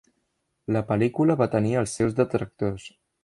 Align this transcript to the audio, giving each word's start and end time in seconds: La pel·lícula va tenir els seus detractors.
La 0.77 0.81
pel·lícula 0.87 1.37
va 1.43 1.47
tenir 1.57 1.75
els 1.83 1.95
seus 1.99 2.17
detractors. 2.23 2.89